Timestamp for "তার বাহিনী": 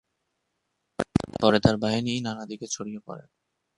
1.59-2.13